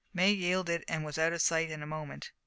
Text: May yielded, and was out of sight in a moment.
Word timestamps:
May 0.15 0.31
yielded, 0.31 0.83
and 0.87 1.05
was 1.05 1.19
out 1.19 1.31
of 1.31 1.43
sight 1.43 1.69
in 1.69 1.83
a 1.83 1.85
moment. 1.85 2.31